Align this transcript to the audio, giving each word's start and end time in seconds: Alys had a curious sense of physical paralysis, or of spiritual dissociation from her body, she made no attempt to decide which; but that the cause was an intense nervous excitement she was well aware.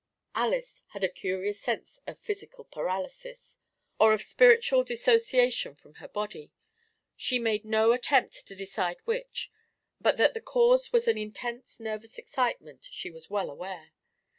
Alys 0.33 0.83
had 0.93 1.03
a 1.03 1.07
curious 1.07 1.61
sense 1.61 1.99
of 2.07 2.17
physical 2.17 2.63
paralysis, 2.63 3.59
or 3.99 4.13
of 4.13 4.23
spiritual 4.23 4.83
dissociation 4.83 5.75
from 5.75 5.93
her 6.01 6.07
body, 6.07 6.51
she 7.15 7.37
made 7.37 7.63
no 7.63 7.91
attempt 7.91 8.47
to 8.47 8.55
decide 8.55 8.97
which; 9.05 9.51
but 9.99 10.17
that 10.17 10.33
the 10.33 10.41
cause 10.41 10.91
was 10.91 11.07
an 11.07 11.19
intense 11.19 11.79
nervous 11.79 12.17
excitement 12.17 12.87
she 12.89 13.11
was 13.11 13.29
well 13.29 13.51
aware. 13.51 13.91